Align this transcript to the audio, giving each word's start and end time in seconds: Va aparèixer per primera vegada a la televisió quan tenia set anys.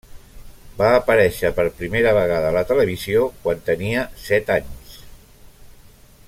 Va 0.77 0.87
aparèixer 0.99 1.51
per 1.59 1.65
primera 1.81 2.13
vegada 2.19 2.49
a 2.53 2.55
la 2.57 2.65
televisió 2.71 3.29
quan 3.45 3.63
tenia 3.71 4.09
set 4.27 4.51
anys. 4.57 4.99